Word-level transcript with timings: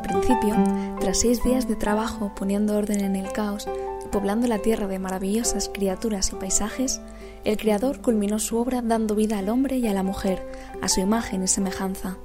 principio, 0.00 0.54
tras 1.00 1.20
seis 1.20 1.42
días 1.42 1.68
de 1.68 1.76
trabajo 1.76 2.32
poniendo 2.34 2.76
orden 2.76 3.00
en 3.00 3.16
el 3.16 3.32
caos 3.32 3.68
y 4.04 4.08
poblando 4.08 4.46
la 4.46 4.58
tierra 4.58 4.86
de 4.86 4.98
maravillosas 4.98 5.70
criaturas 5.72 6.32
y 6.32 6.36
paisajes, 6.36 7.00
el 7.44 7.56
Creador 7.56 8.00
culminó 8.00 8.38
su 8.38 8.56
obra 8.58 8.82
dando 8.82 9.14
vida 9.14 9.38
al 9.38 9.48
hombre 9.48 9.76
y 9.78 9.86
a 9.86 9.94
la 9.94 10.02
mujer, 10.02 10.46
a 10.82 10.88
su 10.88 11.00
imagen 11.00 11.42
y 11.44 11.48
semejanza. 11.48 12.18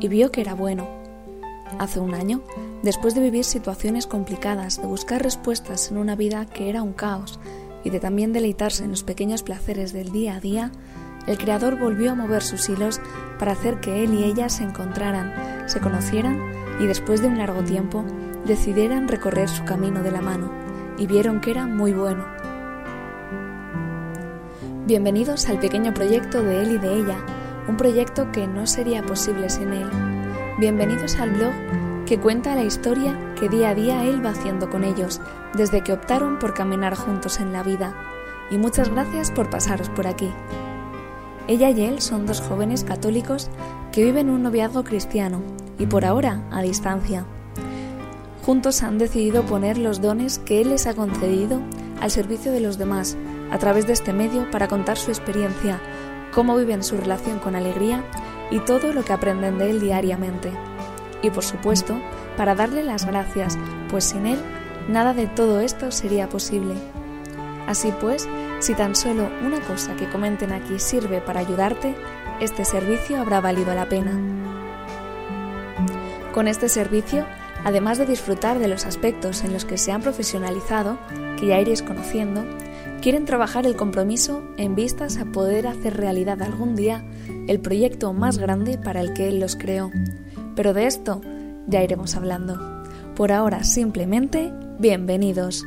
Y 0.00 0.08
vio 0.08 0.30
que 0.30 0.40
era 0.40 0.54
bueno. 0.54 0.86
Hace 1.78 1.98
un 1.98 2.14
año, 2.14 2.42
después 2.82 3.14
de 3.14 3.20
vivir 3.20 3.44
situaciones 3.44 4.06
complicadas, 4.06 4.80
de 4.80 4.86
buscar 4.86 5.22
respuestas 5.22 5.90
en 5.90 5.98
una 5.98 6.14
vida 6.14 6.46
que 6.46 6.68
era 6.70 6.82
un 6.82 6.92
caos 6.92 7.40
y 7.82 7.90
de 7.90 8.00
también 8.00 8.32
deleitarse 8.32 8.84
en 8.84 8.90
los 8.90 9.02
pequeños 9.02 9.42
placeres 9.42 9.92
del 9.92 10.12
día 10.12 10.36
a 10.36 10.40
día, 10.40 10.72
el 11.26 11.38
Creador 11.38 11.78
volvió 11.78 12.12
a 12.12 12.14
mover 12.14 12.42
sus 12.42 12.68
hilos 12.68 13.00
para 13.38 13.52
hacer 13.52 13.80
que 13.80 14.04
él 14.04 14.14
y 14.14 14.24
ella 14.24 14.48
se 14.48 14.62
encontraran, 14.62 15.68
se 15.68 15.80
conocieran 15.80 16.40
y 16.80 16.86
después 16.86 17.20
de 17.20 17.28
un 17.28 17.38
largo 17.38 17.62
tiempo 17.62 18.04
decidieran 18.46 19.08
recorrer 19.08 19.48
su 19.48 19.64
camino 19.64 20.02
de 20.02 20.12
la 20.12 20.20
mano 20.20 20.50
y 20.98 21.06
vieron 21.06 21.40
que 21.40 21.50
era 21.50 21.66
muy 21.66 21.92
bueno. 21.92 22.24
Bienvenidos 24.86 25.48
al 25.48 25.58
pequeño 25.58 25.92
proyecto 25.92 26.42
de 26.42 26.62
él 26.62 26.72
y 26.72 26.78
de 26.78 26.94
ella, 26.94 27.18
un 27.66 27.76
proyecto 27.76 28.30
que 28.30 28.46
no 28.46 28.66
sería 28.66 29.02
posible 29.02 29.50
sin 29.50 29.72
él. 29.72 29.90
Bienvenidos 30.58 31.16
al 31.16 31.30
blog 31.30 31.52
que 32.06 32.20
cuenta 32.20 32.54
la 32.54 32.62
historia 32.62 33.18
que 33.38 33.48
día 33.48 33.70
a 33.70 33.74
día 33.74 34.04
él 34.04 34.24
va 34.24 34.30
haciendo 34.30 34.70
con 34.70 34.84
ellos, 34.84 35.20
desde 35.54 35.82
que 35.82 35.92
optaron 35.92 36.38
por 36.38 36.54
caminar 36.54 36.94
juntos 36.94 37.40
en 37.40 37.52
la 37.52 37.64
vida. 37.64 37.94
Y 38.48 38.58
muchas 38.58 38.88
gracias 38.88 39.32
por 39.32 39.50
pasaros 39.50 39.88
por 39.88 40.06
aquí. 40.06 40.32
Ella 41.48 41.70
y 41.70 41.82
él 41.82 42.00
son 42.00 42.26
dos 42.26 42.40
jóvenes 42.40 42.84
católicos 42.84 43.48
que 43.92 44.04
viven 44.04 44.30
un 44.30 44.42
noviazgo 44.42 44.84
cristiano 44.84 45.42
y 45.78 45.86
por 45.86 46.04
ahora 46.04 46.42
a 46.50 46.62
distancia. 46.62 47.24
Juntos 48.44 48.82
han 48.82 48.98
decidido 48.98 49.42
poner 49.42 49.76
los 49.76 50.00
dones 50.00 50.38
que 50.38 50.60
Él 50.60 50.70
les 50.70 50.86
ha 50.86 50.94
concedido 50.94 51.60
al 52.00 52.12
servicio 52.12 52.52
de 52.52 52.60
los 52.60 52.78
demás 52.78 53.16
a 53.50 53.58
través 53.58 53.86
de 53.86 53.92
este 53.92 54.12
medio 54.12 54.48
para 54.50 54.68
contar 54.68 54.96
su 54.96 55.10
experiencia, 55.10 55.80
cómo 56.32 56.56
viven 56.56 56.84
su 56.84 56.96
relación 56.96 57.38
con 57.40 57.56
alegría 57.56 58.04
y 58.50 58.60
todo 58.60 58.92
lo 58.92 59.04
que 59.04 59.12
aprenden 59.12 59.58
de 59.58 59.70
Él 59.70 59.80
diariamente. 59.80 60.52
Y 61.22 61.30
por 61.30 61.42
supuesto, 61.42 61.96
para 62.36 62.54
darle 62.54 62.84
las 62.84 63.04
gracias, 63.04 63.58
pues 63.90 64.04
sin 64.04 64.26
Él 64.26 64.38
nada 64.88 65.12
de 65.12 65.26
todo 65.26 65.60
esto 65.60 65.90
sería 65.90 66.28
posible. 66.28 66.74
Así 67.66 67.92
pues, 68.00 68.28
si 68.60 68.74
tan 68.74 68.94
solo 68.94 69.28
una 69.44 69.60
cosa 69.60 69.96
que 69.96 70.08
comenten 70.08 70.52
aquí 70.52 70.78
sirve 70.78 71.20
para 71.20 71.40
ayudarte, 71.40 71.94
este 72.40 72.64
servicio 72.64 73.20
habrá 73.20 73.40
valido 73.40 73.74
la 73.74 73.88
pena. 73.88 74.18
Con 76.32 76.48
este 76.48 76.68
servicio, 76.68 77.26
además 77.64 77.98
de 77.98 78.06
disfrutar 78.06 78.58
de 78.58 78.68
los 78.68 78.86
aspectos 78.86 79.42
en 79.44 79.52
los 79.52 79.64
que 79.64 79.78
se 79.78 79.92
han 79.92 80.02
profesionalizado, 80.02 80.98
que 81.38 81.46
ya 81.46 81.60
iréis 81.60 81.82
conociendo, 81.82 82.44
quieren 83.00 83.24
trabajar 83.24 83.66
el 83.66 83.76
compromiso 83.76 84.42
en 84.56 84.74
vistas 84.74 85.18
a 85.18 85.26
poder 85.26 85.66
hacer 85.66 85.96
realidad 85.96 86.42
algún 86.42 86.76
día 86.76 87.04
el 87.46 87.60
proyecto 87.60 88.12
más 88.12 88.38
grande 88.38 88.78
para 88.78 89.00
el 89.00 89.12
que 89.12 89.28
Él 89.28 89.40
los 89.40 89.56
creó. 89.56 89.90
Pero 90.54 90.74
de 90.74 90.86
esto 90.86 91.20
ya 91.66 91.82
iremos 91.82 92.16
hablando. 92.16 92.84
Por 93.14 93.32
ahora 93.32 93.64
simplemente, 93.64 94.52
bienvenidos. 94.78 95.64